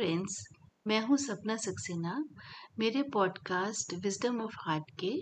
[0.00, 0.44] Friends
[0.86, 2.24] मैं हूँ सपना सक्सेना।
[2.78, 5.12] मेरे पॉडकास्ट विजडम ऑफ़ हार्ट के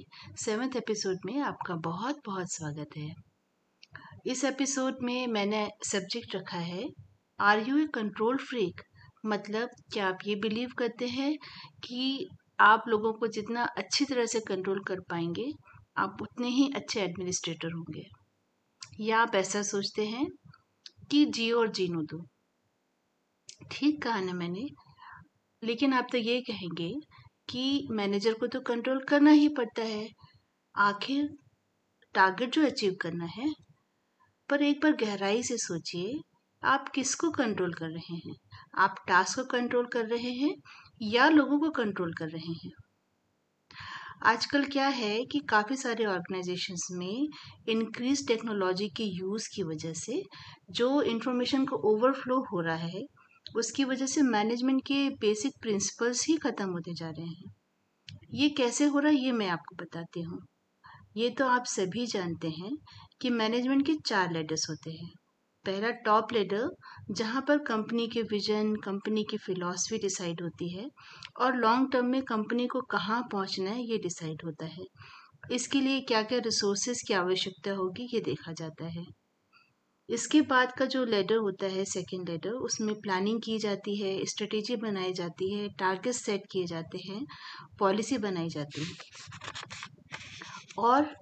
[0.45, 3.15] सेवन्थ एपिसोड में आपका बहुत बहुत स्वागत है।
[4.27, 6.87] इस एपिसोड में मैंने सब्जेक्ट रखा है
[7.41, 8.81] are you a control freak
[9.27, 11.37] मतलब क्या आप ये बिलीव करते हैं
[11.85, 12.29] कि
[12.61, 15.53] आप लोगों को जितना अच्छी तरह से कंट्रोल कर पाएँगे,
[15.97, 18.09] आप उतने ही अच्छे एडमिनिस्ट्रेटर होंगे?
[19.01, 20.27] या आप ऐसा सोचते हैं
[21.11, 22.27] कि जियो और जीनो दो।
[23.61, 24.69] ठीक कहा ना मैंने।
[25.63, 26.95] लेकिन आप तो ये कहेंगे
[27.49, 30.09] कि मैनेजर को तो कंट्रोल करना ही पड़ता है।
[30.77, 31.37] आखिर
[32.15, 33.53] टारगेट जो अचीव करना है।
[34.49, 36.21] पर एक बार गहराई से सोचिए,
[36.65, 38.35] आप किसको कंट्रोल कर रहे हैं?
[38.75, 40.55] आप टास्क को कंट्रोल कर रहे हैं
[41.03, 42.71] या लोगों को कंट्रोल कर रहे हैं?
[44.23, 47.29] आजकल क्या है कि काफ़ी सारे ऑर्गेनाइजेशंस में
[47.69, 50.23] इंक्रीज टेक्नोलॉजी के यूज़ की वजह से
[50.71, 53.03] जो इन्फॉर्मेशन को ओवरफ्लो हो रहा है
[53.57, 57.53] उसकी वजह से मैनेजमेंट के बेसिक प्रिंसिपल्स ही ख़त्म होते जा रहे हैं।
[58.35, 60.41] ये कैसे हो रहा है, ये मैं आपको बताती हूँ।
[61.17, 62.77] ये तो आप सभी जानते हैं
[63.21, 65.11] कि मैनेजमेंट के चार लेडर्स होते हैं।
[65.65, 66.69] पहला टॉप लेडर
[67.11, 70.89] जहाँ पर कंपनी के विजन कंपनी की फिलॉसफी डिसाइड होती है
[71.41, 74.85] और लॉन्ग टर्म में कंपनी को कहाँ पहुँचना है, ये डिसाइड होता है।
[75.53, 79.05] इसके लिए क्या क्या रिसोर्सेज की आवश्यकता होगी, ये देखा जाता है।
[80.09, 84.77] इसके बाद का जो लेडर होता है सेकेंड लेडर उसमें प्लानिंग की जाती है स्ट्रेटेजी
[84.77, 87.27] बनाई जाती है टारगेट सेट किए जाते हैं
[87.79, 88.91] पॉलिसी बनाई जाती है।
[90.79, 91.17] और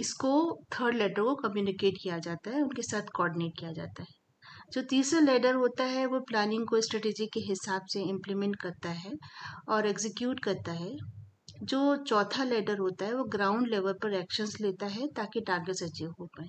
[0.00, 4.08] इसको थर्ड लेडर को कम्युनिकेट किया जाता है, उनके साथ कोऑर्डिनेट किया जाता है।
[4.72, 9.12] जो तीसरा लेडर होता है, वो प्लानिंग को स्ट्रेटेजी के हिसाब से इम्प्लीमेंट करता है
[9.68, 10.96] और एग्जीक्यूट करता है।
[11.62, 16.10] जो चौथा लेडर होता है, वो ग्राउंड लेवल पर एक्शंस लेता है, ताकि टारगेट्स अचीव
[16.20, 16.48] हो पाए।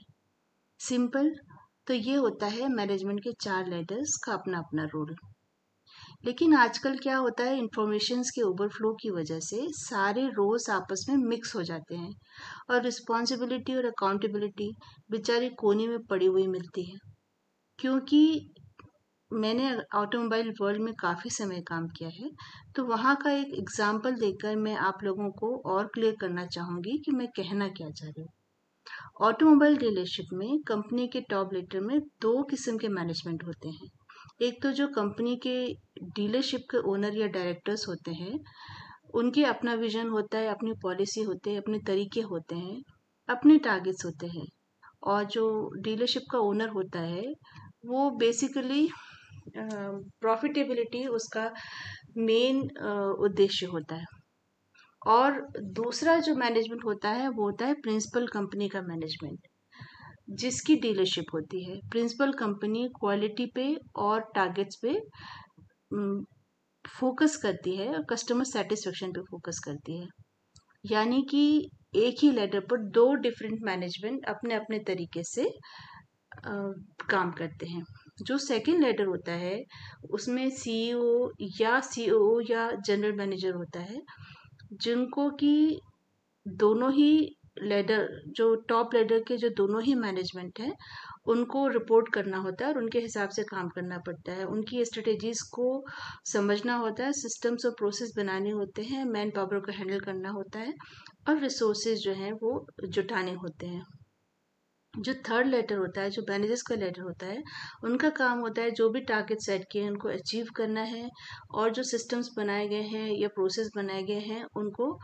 [0.82, 1.30] सिंपल
[1.88, 5.16] तो ये होता है मैनेजमेंट के चार लेडर्स का अपना अपना रोल।
[6.26, 11.16] लेकिन आजकल क्या होता है इंफॉर्मेशन के ओवरफ्लो की वजह से सारे रोल्स आपस में
[11.20, 12.14] मिक्स हो जाते हैं
[12.72, 14.70] और रिस्पॉन्सिबिलिटी और अकाउंटेबिलिटी
[15.12, 16.98] बेचारी कोने में पड़ी हुई मिलती है।
[17.80, 18.24] क्योंकि
[19.32, 22.30] मैंने ऑटोमोबाइल वर्ल्ड में काफ़ी समय काम किया है
[22.76, 27.12] तो वहाँ का एक एग्ज़ाम्पल देकर मैं आप लोगों को और क्लियर करना चाहूँगी कि
[27.14, 28.30] मैं कहना क्या चाह रही हूँ।
[29.20, 33.90] ऑटोमोबाइल डीलरशिप में कंपनी के टॉप लीडर में दो किस्म के मैनेजमेंट होते हैं।
[34.42, 35.54] एक तो जो कंपनी के
[36.16, 38.40] डीलरशिप के ओनर या डायरेक्टर्स होते हैं,
[39.14, 42.82] उनके अपना विजन होता है, अपनी पॉलिसी होते हैं, अपने तरीके होते हैं,
[43.30, 44.48] अपने टारगेट्स होते हैं।
[45.04, 47.34] और जो डीलरशिप का ओनर होता है,
[47.86, 48.88] वो बेसिकली
[49.58, 51.52] प्रॉफिटेबिलिटी उसका
[52.18, 52.62] मेन
[53.20, 54.06] उद्देश्य होता है।
[55.02, 55.42] और
[55.76, 59.48] दूसरा जो मैनेजमेंट होता है वो होता है प्रिंसिपल कंपनी का मैनेजमेंट
[60.30, 64.94] जिसकी डीलरशिप होती है। प्रिंसिपल कंपनी क्वालिटी पे और टारगेट्स पे
[66.86, 70.08] फोकस करती है और कस्टमर सेटिस्फेक्शन पे फोकस करती है।
[70.86, 71.44] यानी कि
[71.96, 75.46] एक ही लेटर पर दो डिफरेंट मैनेजमेंट अपने अपने तरीके से
[76.48, 76.52] आ,
[77.10, 77.84] काम करते हैं।
[78.22, 79.64] जो सेकंड लेटर होता है
[80.12, 81.32] उसमें सीईओ
[81.62, 84.02] या सीओ या जनरल मैनेजर होता है
[84.72, 85.80] जिनको कि
[86.46, 90.74] दोनों ही लेडर जो टॉप लेडर के जो दोनों ही मैनेजमेंट हैं,
[91.28, 95.42] उनको रिपोर्ट करना होता है और उनके हिसाब से काम करना पड़ता है। उनकी स्ट्रेटेजीज
[95.42, 95.86] को
[96.26, 100.60] समझना होता है सिस्टम्स और प्रोसेस बनाने होते हैं मैन पावर को हैंडल करना होता
[100.60, 100.74] है
[101.30, 103.84] और रिसोर्सेज जो हैं वो जुटाने होते हैं।
[104.94, 107.44] जो थर्ड लेटर होता है, जो मैनेजर्स का लेटर होता है,
[107.84, 111.10] उनका काम होता है जो भी टारगेट सेट किए हैं, उनको अचीव करना है
[111.54, 114.98] और जो सिस्टम्स बनाए गए हैं या प्रोसेस बनाए गए हैं, उनको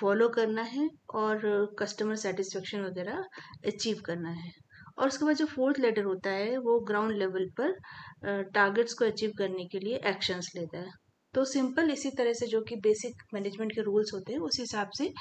[0.00, 3.24] फॉलो करना है और कस्टमर सेटिस्फेक्शन वगैरह
[3.66, 4.52] अचीव करना है।
[4.98, 7.72] और उसके बाद जो फोर्थ लेटर होता है, वो ग्राउंड लेवल पर
[8.54, 10.90] टारगेट्स को अचीव करने के लिए एक्शंस लेता है।
[11.34, 14.90] तो सिंपल इसी तरह से जो कि बेसिक मैनेजमेंट के रूल्स होते हैं, उस हिसाब
[14.98, 15.12] से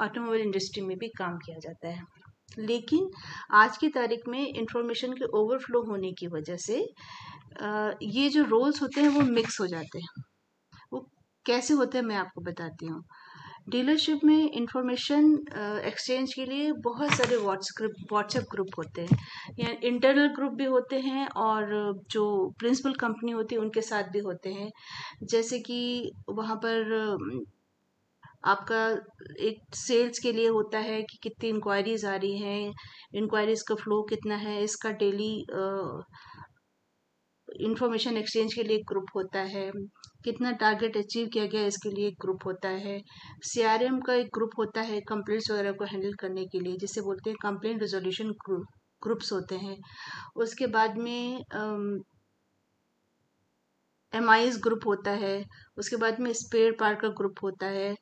[0.00, 2.19] ऑटोमोबाइल इंडस्ट्री में भी काम किया जाता है।
[2.58, 3.10] लेकिन
[3.54, 6.78] आज की तारीख में इंफॉर्मेशन के ओवरफ्लो होने की वजह से
[8.10, 10.22] ये जो रोल्स होते हैं वो मिक्स हो जाते हैं।
[10.92, 11.00] वो
[11.46, 13.02] कैसे होते हैं मैं आपको बताती हूँ।
[13.70, 15.32] डीलरशिप में इंफॉर्मेशन
[15.86, 19.18] एक्सचेंज के लिए बहुत सारे व्हाट्सएप व्हाट्सएप ग्रुप होते हैं।
[19.60, 21.72] या इंटरनल ग्रुप भी होते हैं और
[22.12, 22.24] जो
[22.60, 24.70] प्रिंसिपल कंपनी होती है उनके साथ भी होते हैं।
[25.24, 25.80] जैसे कि
[26.30, 27.16] वहाँ पर
[28.44, 28.86] आपका
[29.46, 32.72] एक सेल्स के लिए होता है कि कितनी इंक्वायरीज आ रही हैं
[33.14, 35.32] इंक्वायरीज का फ्लो कितना है, इसका डेली
[37.48, 39.70] इंफॉर्मेशन एक्सचेंज के लिए एक ग्रुप होता है,
[40.24, 43.00] कितना टारगेट अचीव किया गया इसके लिए एक ग्रुप होता है
[43.44, 47.30] सीआरएम का एक ग्रुप होता है कंप्लेंट्स वगैरह को हैंडल करने के लिए, जिसे बोलते
[47.30, 48.32] हैं कंप्लेंट रिजोल्यूशन
[49.02, 49.76] ग्रुप्स होते हैं,
[50.36, 51.44] उसके बाद में
[54.12, 54.28] एम
[54.62, 55.44] ग्रुप होता है,
[55.78, 57.94] उसके बाद में स्पेयर पार्ट का ग्रुप होता है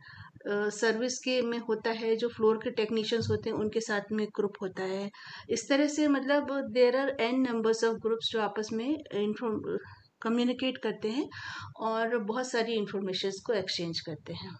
[0.72, 4.54] सर्विस के में होता है, जो फ्लोर के टेक्नीशियंस होते हैं, उनके साथ में ग्रुप
[4.62, 5.10] होता है।
[5.50, 9.60] इस तरह से मतलब there are N numbers of groups जो आपस में इंफॉर्म
[10.22, 11.28] कम्युनिकेट करते हैं
[11.82, 14.56] और बहुत सारी इंफॉर्मेशन को एक्सचेंज करते हैं।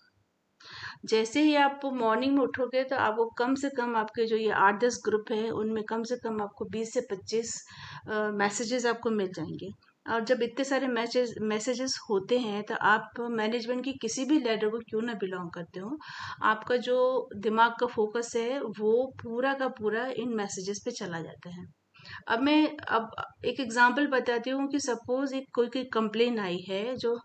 [1.06, 4.80] जैसे ही आप मॉर्निंग में उठोगे तो आपको कम से कम आपके जो ये आठ
[4.84, 7.54] दस ग्रुप हैं, उनमें कम से कम आपको बीस से पच्चीस
[8.34, 9.70] मैसेजेस आपको मिल जाएँगे।
[10.06, 14.68] और जब इतने सारे मैसेज, मैसेजेस होते हैं तो आप मैनेजमेंट की किसी भी लेडर
[14.68, 15.96] को क्यों ना बिलोंग करते हो?
[16.44, 16.96] आपका जो
[17.38, 21.66] दिमाग का फोकस है, वो पूरा का पूरा इन मैसेजेस पे चला जाता है।
[22.28, 23.10] अब मैं, अब
[23.44, 27.18] एक एग्जांपल बताती हूँ कि सपोज़ एक कोई कोई कंप्लेन आई है, जो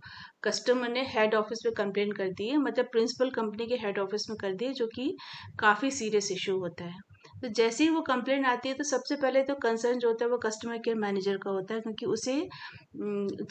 [0.43, 4.25] कस्टमर ने हेड ऑफ़िस पे कंप्लेन कर दी है मतलब प्रिंसिपल कंपनी के हेड ऑफ़िस
[4.29, 5.15] में कर दी है, जो कि
[5.59, 6.99] काफ़ी सीरियस इशू होता है।
[7.43, 10.31] तो जैसे ही वो कंप्लेन आती है तो सबसे पहले तो कंसर्न जो होता है
[10.31, 12.35] वो कस्टमर केयर मैनेजर का होता है, क्योंकि उसे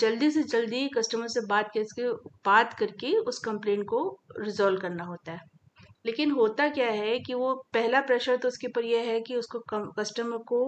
[0.01, 2.13] जल्दी से जल्दी कस्टमर से बात करके
[2.47, 4.05] बात करके उस कंप्लेंट को
[4.41, 5.51] रिजॉल्व करना होता है।
[6.07, 9.59] लेकिन होता क्या है कि वो पहला प्रेशर तो उसके ऊपर यह है कि उसको
[9.99, 10.61] कस्टमर को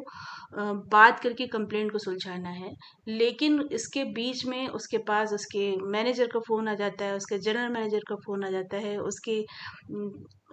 [0.90, 2.70] बात करके कंप्लेंट को सुलझाना है।
[3.08, 7.68] लेकिन इसके बीच में उसके पास उसके मैनेजर का फ़ोन आ जाता है, उसके जनरल
[7.70, 9.40] मैनेजर का फ़ोन आ जाता है, उसके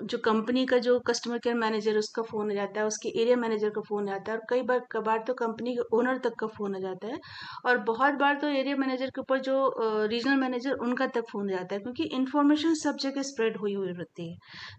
[0.03, 3.69] जो कंपनी का जो कस्टमर केयर मैनेजर उसका फ़ोन आ जाता है, उसके एरिया मैनेजर
[3.69, 6.75] का फ़ोन आता है और कई बार, कबार तो कंपनी के ओनर तक का फ़ोन
[6.75, 7.19] आ जाता है
[7.65, 11.56] और बहुत बार तो एरिया मैनेजर के ऊपर जो रीजनल मैनेजर उनका तक फ़ोन आ
[11.56, 14.38] जाता है क्योंकि इन्फॉर्मेशन सब जगह स्प्रेड हुई हुई रहती है।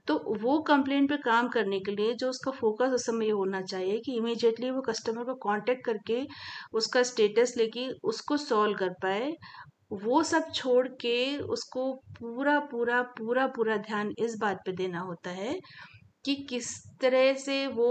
[0.08, 3.60] तो वो कंप्लेंट पर काम करने के लिए जो उसका फोकस उस समय ये होना
[3.64, 6.20] चाहिए कि इमीजिएटली वो कस्टमर को कांटेक्ट करके
[6.74, 9.32] उसका स्टेटस लेके उसको सॉल्व कर पाए
[9.94, 15.30] वो सब छोड़ के उसको पूरा पूरा पूरा पूरा ध्यान इस बात पे देना होता
[15.30, 15.58] है
[16.24, 17.90] कि किस तरह से वो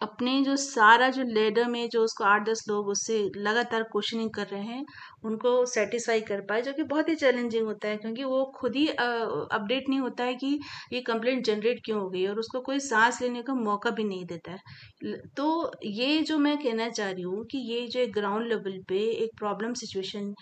[0.00, 4.46] अपने जो सारा जो लेडर में जो उसको आठ दस लोग उससे लगातार क्वेश्चनिंग कर
[4.48, 4.84] रहे हैं,
[5.24, 8.86] उनको सेटिस्फाई कर पाए, जो कि बहुत ही चैलेंजिंग होता है, क्योंकि वो खुद ही
[8.88, 10.58] अपडेट नहीं होता है कि
[10.92, 14.24] ये कंप्लेंट जनरेट क्यों हो गई और उसको कोई सांस लेने का मौका भी नहीं
[14.26, 18.46] देता है। तो ये जो मैं कहना चाह रही हूँ कि ये जो एक ग्राउंड
[18.48, 20.32] लेवल पे एक प्रॉब्लम सिचुएशन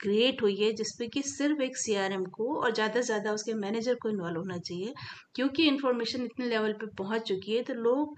[0.00, 3.94] क्रिएट हुई है जिसपे कि सिर्फ़ एक सीआरएम को और ज़्यादा से ज़्यादा उसके मैनेजर
[4.02, 4.92] को इन्वॉल्व होना चाहिए,
[5.34, 8.14] क्योंकि इन्फॉर्मेशन इतने लेवल पे पहुँच चुकी है तो लोग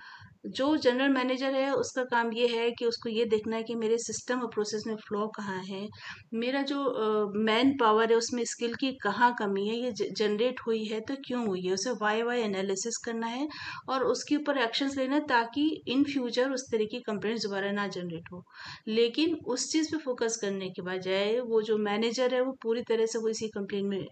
[0.48, 3.96] जो जनरल मैनेजर है, उसका काम ये है कि उसको ये देखना है कि मेरे
[3.98, 5.86] सिस्टम और प्रोसेस में फ्लॉ कहाँ है।
[6.34, 11.00] मेरा जो मैन पावर है, उसमें स्किल की कहाँ कमी है, ये जनरेट हुई है
[11.00, 11.72] तो क्यों हुई है?
[11.74, 13.46] उसे वाई वाई एनालिसिस करना है
[13.88, 18.32] और उसके ऊपर एक्शंस लेना ताकि इन फ्यूचर उस तरह की कंप्लेंट्स दोबारा ना जनरेट
[18.32, 18.42] हो।
[18.88, 23.06] लेकिन उस चीज़ पे फोकस करने के बजाय वो जो मैनेजर है, वो पूरी तरह
[23.06, 24.06] से वो इसी कंप्लेन में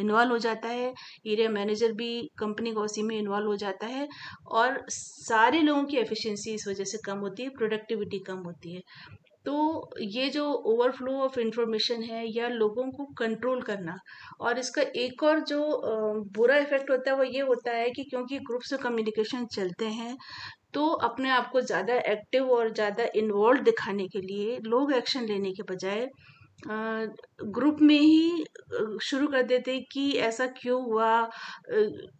[0.00, 0.92] इन्वॉल्व हो जाता है।
[1.26, 4.08] एरिया मैनेजर भी कंपनी का उसी में इन्वॉल्व हो जाता है
[4.52, 4.84] और
[5.30, 8.82] सारे लोगों की एफिशिएंसी इस वजह से कम होती है प्रोडक्टिविटी कम होती है।
[9.46, 13.96] तो ये जो ओवरफ्लो ऑफ़ इंफॉर्मेशन है या लोगों को कंट्रोल करना
[14.40, 15.60] और इसका एक और जो
[16.36, 20.16] बुरा इफ़ेक्ट होता है वो ये होता है कि क्योंकि ग्रुप से कम्युनिकेशन चलते हैं
[20.74, 25.52] तो अपने आप को ज़्यादा एक्टिव और ज़्यादा इन्वॉल्व दिखाने के लिए लोग एक्शन लेने
[25.52, 26.06] के बजाय
[26.66, 28.44] ग्रुप में ही
[29.02, 31.12] शुरू कर देते कि ऐसा क्यों हुआ?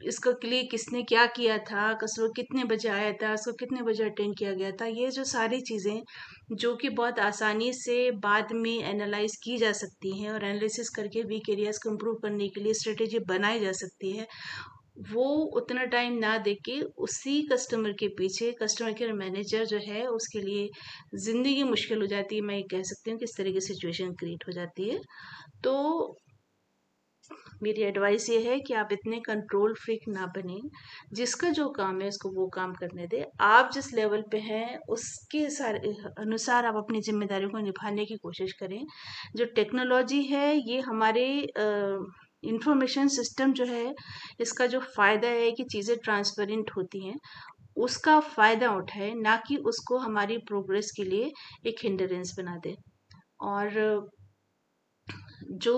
[0.04, 1.92] इसका लिए किसने क्या किया था?
[2.02, 3.32] कसरो कितने बजे आया था?
[3.34, 4.86] उसको कितने बजे अटेंड किया गया था?
[4.86, 6.02] ये जो सारी चीज़ें,
[6.52, 11.22] जो कि बहुत आसानी से बाद में एनालाइज की जा सकती हैं और एनालिसिस करके
[11.24, 14.26] वीक एरियाज़ को इम्प्रूव करने के लिए स्ट्रेटेजी बनाई जा सकती है।
[15.00, 15.24] वो
[15.56, 20.40] उतना टाइम ना दे के उसी कस्टमर के पीछे कस्टमर केयर मैनेजर जो है, उसके
[20.40, 20.68] लिए
[21.16, 24.44] ज़िंदगी मुश्किल हो जाती है, मैं ये कह सकती हूँ किस तरह की सिचुएशन क्रिएट
[24.48, 25.00] हो जाती है।
[25.64, 26.16] तो
[27.62, 30.60] मेरी एडवाइस ये है कि आप इतने कंट्रोल फ्रीक ना बने,
[31.12, 35.48] जिसका जो काम है, उसको वो काम करने दे। आप जिस लेवल पे हैं, उसके
[35.50, 38.84] सारे, अनुसार आप अपनी जिम्मेदारियों को निभाने की कोशिश करें।
[39.36, 41.26] जो टेक्नोलॉजी है, ये हमारे
[42.44, 43.94] इंफॉर्मेशन सिस्टम जो है,
[44.40, 47.18] इसका जो फ़ायदा है कि चीज़ें ट्रांसपेरेंट होती हैं,
[47.76, 51.32] उसका फ़ायदा उठाए, ना कि उसको हमारी प्रोग्रेस के लिए
[51.66, 52.76] एक हिंडरेंस बना दे।
[53.40, 54.10] और
[55.44, 55.76] जो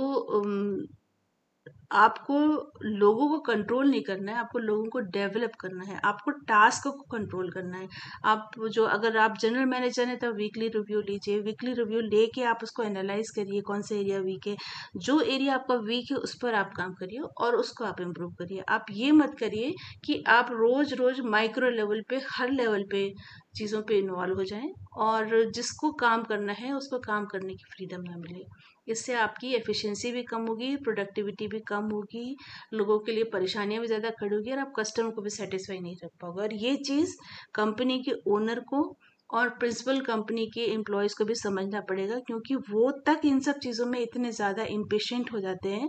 [1.94, 2.38] आपको
[2.84, 7.02] लोगों को कंट्रोल नहीं करना है, आपको लोगों को डेवलप करना है, आपको टास्क को
[7.12, 7.88] कंट्रोल करना है।
[8.24, 12.60] आप जो, अगर आप जनरल मैनेजर हैं तो वीकली रिव्यू लीजिए वीकली रिव्यू लेके आप
[12.62, 14.56] उसको एनालाइज करिए, कौन सा एरिया वीक है।
[14.98, 18.62] जो एरिया आपका वीक है, उस पर आप काम करिए और उसको आप इम्प्रूव करिए।
[18.68, 23.12] आप ये मत करिए कि आप रोज रोज माइक्रो लेवल पे, हर लेवल पे
[23.54, 28.02] चीज़ों पे इन्वॉल्व हो जाएँ और जिसको काम करना है, उसको काम करने की फ्रीडम
[28.02, 28.44] ना मिले।
[28.88, 32.36] इससे आपकी एफिशिएंसी भी कम होगी प्रोडक्टिविटी भी कम होगी,
[32.74, 35.96] लोगों के लिए परेशानियाँ भी ज़्यादा खड़ी होगी और आप कस्टमर को भी सेटिस्फाई नहीं
[36.04, 37.14] रख पाओगे। और ये चीज़
[37.54, 38.82] कंपनी के ओनर को
[39.30, 43.86] और प्रिंसिपल कंपनी के एम्प्लॉयज़ को भी समझना पड़ेगा, क्योंकि वो तक इन सब चीज़ों
[43.86, 45.88] में इतने ज़्यादा इम्पेशेंट हो जाते हैं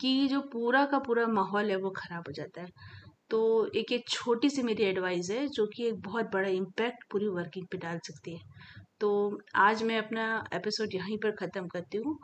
[0.00, 2.68] कि जो पूरा का पूरा माहौल है वो ख़राब हो जाता है।
[3.34, 7.28] तो एक एक छोटी सी मेरी एडवाइस है, जो कि एक बहुत बड़ा इम्पैक्ट पूरी
[7.28, 8.40] वर्किंग पे डाल सकती है।
[9.00, 12.18] तो आज मैं अपना एपिसोड यहीं पर ख़त्म करती हूँ,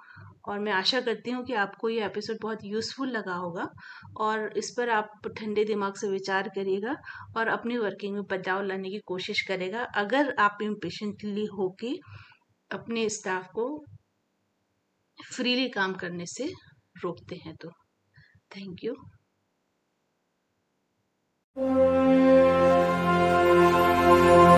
[0.49, 3.67] और मैं आशा करती हूँ कि आपको ये एपिसोड बहुत यूज़फुल लगा होगा,
[4.17, 6.97] और इस पर आप ठंडे दिमाग से विचार करिएगा,
[7.37, 11.95] और अपनी वर्किंग में बदलाव लाने की कोशिश करेगा। अगर आप इम्पेशेंटली होके
[12.71, 13.69] अपने स्टाफ को
[15.19, 16.53] फ्रीली काम करने से
[17.05, 17.71] रोकते हैं तो।
[18.57, 18.95] Thank you
[21.61, 21.77] Thank
[24.45, 24.50] you.